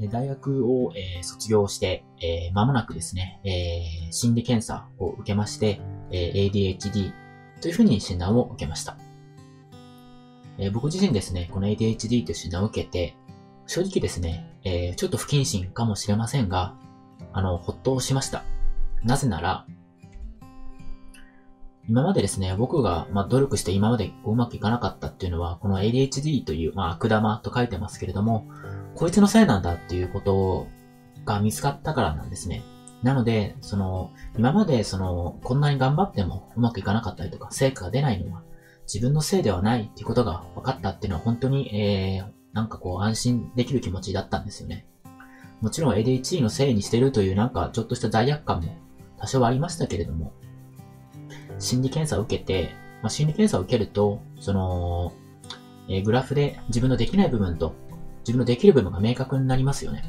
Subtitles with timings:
[0.00, 7.12] 大学を、えー、卒業して、えー、間もなくですね、えー、心理検査を受けまして、え、ADHD
[7.60, 8.96] というふうに診断を受けました。
[10.58, 13.16] え、僕自身ですね、この ADHD という診断を受けて、
[13.66, 16.74] 正直ですね、え、ちょっと不謹慎かもしれませんが、
[17.32, 18.42] あの、ほっとしました。
[19.04, 19.64] なぜなら、
[21.88, 28.48] 今までですね、僕が、ま、努力して今までうまくいかなかったっていうのは、この ADHD という、まあ、悪玉と書いてますけれども、
[28.94, 30.68] こいつのせいなんだっていうこと
[31.24, 32.62] が見つかったからなんですね。
[33.02, 38.42] なので、その、今までその、こんなに頑張ってもうまくいかなかったりとか、成果が出ないのは、
[38.86, 44.86] 自分のせいではないっていうことが分かったっていうのは本当に、えー、なんかこう安心できる気持ちだったんですよね。
[45.60, 48.76] もちろん ADHD のせいにしてるというなんかちょっとした罪悪感も
[49.18, 50.32] 多少ありましたけれども、
[51.58, 52.70] 心理検査を受けて、
[53.02, 55.12] まあ、心理検査を受けると、その、
[55.88, 57.74] えー、グラフで自分のできない部分と
[58.24, 60.04] 自分のできる部分が明確になりますよね。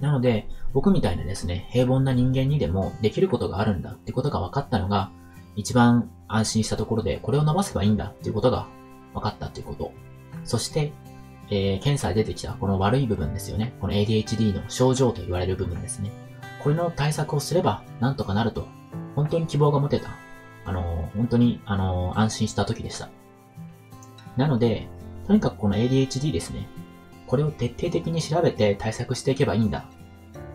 [0.00, 5.10] なので、僕みたいなですね、平凡な人間にでもできることがあるんだってことが分かったのが、
[5.56, 8.66] 一番安心したところで、これを伸ばせばいいんだっていうことが
[9.14, 9.92] 分かったっていうこと。
[10.44, 10.92] そして、
[11.50, 13.74] えー、検査で出てきたこの悪い部分ですよね。
[13.80, 16.10] この ADHD の症状と言われる部分ですね。
[16.62, 18.66] これの対策をすれば、なんとかなると、
[19.16, 20.10] 本当に希望が持てた。
[20.64, 23.08] あのー、本当に、あのー、安心した時でした。
[24.36, 24.88] なので、
[25.26, 26.68] とにかくこの ADHD ですね。
[27.30, 29.86] これを徹底的に調べて対策していけばいいんだ。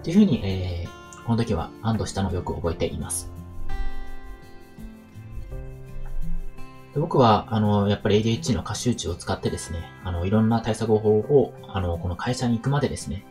[0.02, 3.31] っていうふうに、えー、この時は安堵したのをよく覚えています。
[6.94, 13.23] で僕は、あの、やっぱり ADHD の過集中を使ってですね、あの、いろんな対策方法を、あの、この会社に行くまでですね、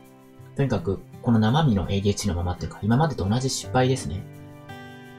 [0.57, 4.23] とにかく、この生身の ADHD のままっていうか、今までと同じ失敗ですね。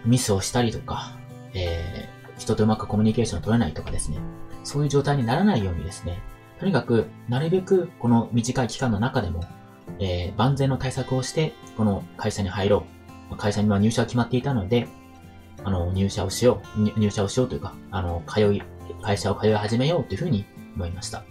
[0.03, 1.11] ミスをしたりとか、
[1.53, 4.17] えー、人とうまくコミュニケーションを取れないとかですね、
[4.63, 6.23] そういう状態にならないようにですね、
[6.59, 9.43] とにかく、なるべくこの短い期間の中でも、
[9.99, 12.85] えー、万全の対策をして、この会社に入ろ
[13.31, 13.37] う。
[13.37, 14.87] 会社には入社が決まっていたので、
[15.63, 16.99] あの、入社をしよう。
[16.99, 18.61] 入社をしようというか、あの、通い、
[19.01, 21.23] 会社を通い始めようというふうに思いました。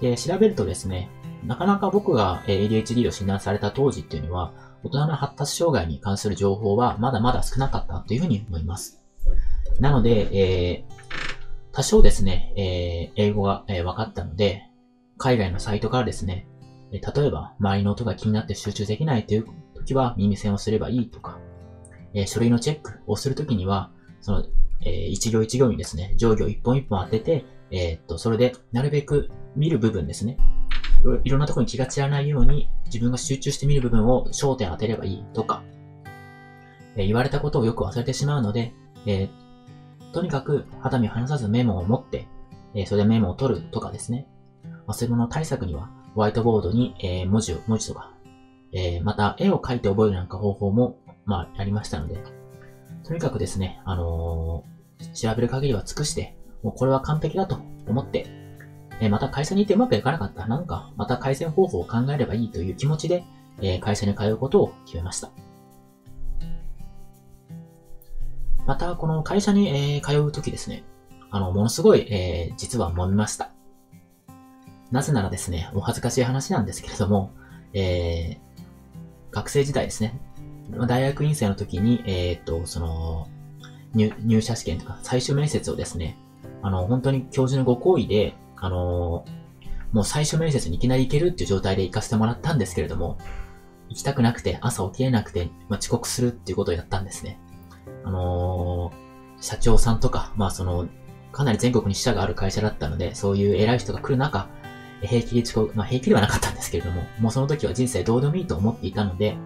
[0.00, 1.08] で、調べるとですね、
[1.46, 4.52] なかなか僕が ADHD を診断された当時っていうのは、
[4.82, 9.02] 大人の発達障害に関する情報はまだまだ少なかったというふうに思います。
[9.80, 11.23] なので、えー、
[11.74, 14.62] 多少ですね、えー、英語が、えー、分かったので、
[15.18, 16.46] 海外のサイトからですね、
[16.92, 21.40] えー、例えば周りの音が気になって集中できないという時は耳栓をすればいいとか、
[22.14, 23.90] えー、書類のチェックをするときには、
[24.20, 24.44] その、
[24.86, 30.38] えー、一行一行にですね、定規を一本一本当てて、えー、っと、それでなるべく見る部分ですね。
[31.24, 35.64] いろんなところに気が散らないように自分が集中して見る部分を焦点当てればいいとか、
[36.96, 38.72] えー、言われたことをよく忘れてしまうので、
[39.06, 39.43] えー、
[40.14, 42.28] とにかく肌身離さずメモを持って、
[42.72, 44.28] え、それでメモを取るとかですね。
[44.86, 48.14] 忘れ物対策には、ホワイトボードに、え、文字を、文字とか、
[48.72, 52.22] え、また絵を描いて覚えるなんか方法も、まあ、やりましたので、
[53.02, 57.58] とにかくですね、あのー、調べる限りは尽くして、もうこれは完璧だと
[57.88, 58.26] 思って、
[59.00, 60.46] え、また会社に行ってうまくいかなかった。
[60.46, 63.24] なんか、また改善方法を考えればいいという気持ちで、
[63.60, 65.30] え、会社に通うことを決めました。
[68.66, 70.84] また、この会社に、えー、通うときですね、
[71.30, 73.50] あの、ものすごい、えー、実は揉みました。
[74.90, 77.32] なぜならですね、お恥ずかしい話なんですけれども、
[77.72, 80.18] えー、学生時代ですね、
[80.86, 83.28] 大学院生の時に、えー、っと、その
[83.94, 86.16] 入、入社試験とか最終面接をですね、
[86.62, 89.26] あの、本当に教授のご好意で、あの
[89.92, 93.18] もう最終面接にいきなり行けるっていう状態で行かせてもらったんですけれども、
[93.90, 97.38] 行きたくなくて、朝起きれなくて、まあ、遅刻するっていうことをやったんですね。
[98.04, 100.88] あのー、社長さんとか、まあその、
[101.32, 104.48] かなり全国に支社がある会社だったので、そういう偉い人が来る中、
[105.02, 109.36] 平気で遅刻、まあ平気ではなかったんですけれども、もうその時は人生どうでもいいと思っていたので、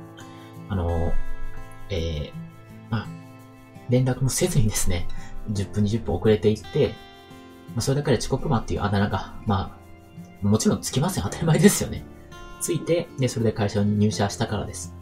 [0.69, 1.13] あのー、
[1.91, 2.33] えー、
[2.91, 3.07] まあ、
[3.89, 5.09] 連絡もせずにですね、
[5.53, 6.89] 10分20分遅れていって、
[7.69, 9.79] まあ、それだけで遅刻魔っていうあだ名が、ま
[10.43, 11.25] あ、もちろんつきません。
[11.25, 12.05] 当たり前ですよね。
[12.61, 14.95] ついて、で、それで会社に入社したからです。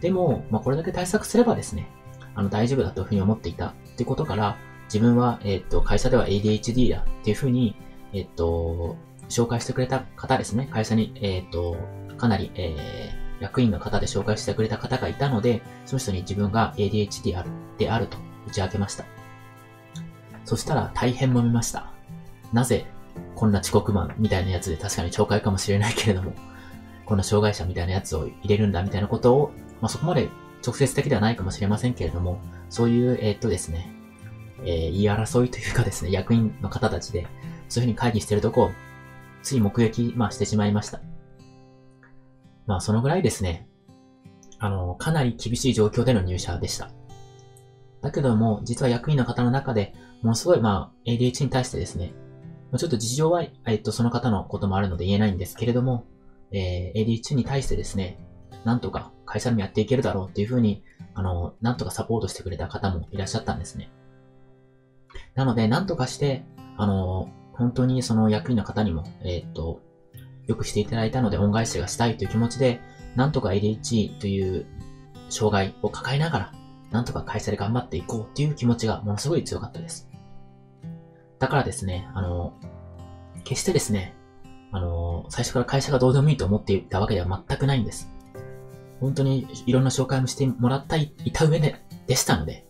[0.00, 1.88] でも、まあ、これだけ対策すればですね、
[2.34, 7.76] あの、大丈夫だというふうに思っていたってことから、自分は、えっ、と、会社では ADHD だっていうふうに、
[8.12, 8.96] えっ、と、
[9.28, 10.68] 紹介してくれた方ですね。
[10.72, 11.76] 会社に、えっ、と、
[12.16, 18.18] かなり、えー、役員の方で紹介してくれた方がいたので、その人に自分が ADHD あるであると
[18.48, 19.04] 打ち明けました。
[20.44, 21.92] そしたら大変揉めました。
[22.52, 22.86] なぜ、
[23.34, 26.32] こんな遅刻マンみたいなやつで確かに懲戒かもしれないけれども、
[27.06, 30.28] こんな障害者みたいなやつを入れるんだみたいなことをまあ、そこまで
[30.64, 33.90] 直接的ではないかもしれませんけれども、そういう、えー、っとですね、
[34.64, 37.26] えー、言い争いというかですね、 役員の方たちで、
[37.68, 38.70] そういうふうに会議してるとこを、
[39.42, 41.00] つい目撃、まあしてしまいました。
[42.66, 43.68] まあそのぐらいですね、
[44.58, 46.90] あの、かなり厳しい状況での入社でした。
[48.02, 52.12] だけども、実は役員の方の中で、ものすごい、まあ、ADH に対してですね、
[52.76, 56.04] ちょっと事情は、えっと、その方のこともあるので言えないんですけれども、
[56.52, 58.18] えー、ADH に対してですね、
[58.64, 60.82] なんとか会社でもやっていけるだろうっていうふうに、
[61.14, 63.88] あの、なんとかサポートしてくれた方もいらっしゃったんですね。
[65.36, 66.44] なので、なんとかして、
[66.76, 69.80] あの、本当にその役員の方にも、えー、っと、
[70.48, 72.80] よくしていただいたので恩返しがしたいという気持ちで、
[73.14, 74.66] なんとか ADHD という
[75.28, 76.52] 障害を抱えながら、
[76.90, 80.08] なんとか会社で頑張っていこうっていう気持ちがものすごい強かったです。
[81.38, 82.52] だからですね、あの、
[83.44, 84.16] 決してですね、
[84.72, 88.10] あの、最初から会社がどうでもいいと思っていたわけでは全くないんです。
[89.00, 91.76] 本当にいろんな紹介もしてもらったい、いた上で、
[92.06, 92.66] でしたので、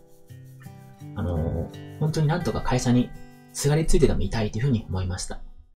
[1.17, 3.11] あの、本当になんとか会社に
[3.53, 5.41] すがりついてでもいたいというふうに思いました。